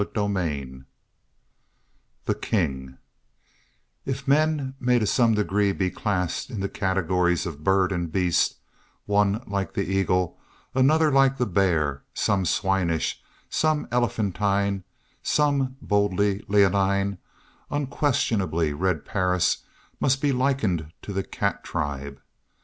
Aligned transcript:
CHAPTER 0.03 0.25
XV 0.33 0.83
THE 2.25 2.33
KING 2.33 2.97
If 4.03 4.27
men 4.27 4.73
may 4.79 4.97
to 4.97 5.05
some 5.05 5.35
degree 5.35 5.73
be 5.73 5.91
classed 5.91 6.49
in 6.49 6.67
categories 6.69 7.45
of 7.45 7.63
bird 7.63 7.91
and 7.91 8.11
beast, 8.11 8.55
one 9.05 9.43
like 9.45 9.75
the 9.75 9.83
eagle, 9.85 10.39
another 10.73 11.11
like 11.11 11.37
the 11.37 11.45
bear, 11.45 12.01
some 12.15 12.45
swinish, 12.45 13.21
some 13.47 13.87
elephantine, 13.91 14.83
some 15.21 15.75
boldly 15.83 16.43
leonine, 16.47 17.19
unquestionably 17.69 18.73
Red 18.73 19.05
Perris 19.05 19.57
must 19.99 20.19
be 20.19 20.31
likened 20.31 20.91
to 21.03 21.13
the 21.13 21.21
cat 21.21 21.63
tribe. 21.63 22.19